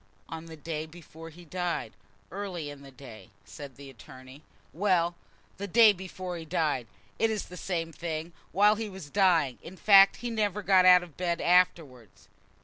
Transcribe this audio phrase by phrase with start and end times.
[0.29, 1.93] "On the day before he died,
[2.31, 4.41] early in the day," said the attorney.
[4.73, 5.13] "Well,
[5.57, 6.87] the day before he died;
[7.19, 10.15] it is the same thing, while he was dying, in fact.
[10.15, 12.27] He never got out of bed afterwards."